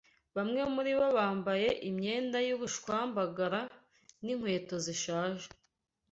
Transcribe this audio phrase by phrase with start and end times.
[0.35, 3.61] Bamwe muri bo bambaye imyenda y’ubushwambagara
[4.23, 5.47] n’inkweto zishaje